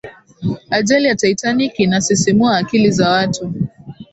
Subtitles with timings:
[0.69, 3.53] ajali ya titanic inasisimua akili za watu